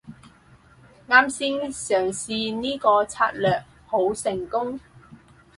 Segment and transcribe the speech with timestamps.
[1.07, 4.79] 啱先嘗試呢個策略好成功